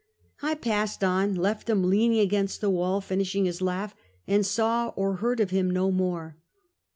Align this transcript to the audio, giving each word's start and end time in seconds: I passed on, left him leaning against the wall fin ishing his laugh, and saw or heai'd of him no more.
I 0.41 0.55
passed 0.55 1.03
on, 1.03 1.35
left 1.35 1.69
him 1.69 1.83
leaning 1.83 2.17
against 2.17 2.59
the 2.59 2.71
wall 2.71 3.01
fin 3.01 3.19
ishing 3.19 3.45
his 3.45 3.61
laugh, 3.61 3.93
and 4.27 4.43
saw 4.43 4.87
or 4.95 5.17
heai'd 5.17 5.39
of 5.39 5.51
him 5.51 5.69
no 5.69 5.91
more. 5.91 6.37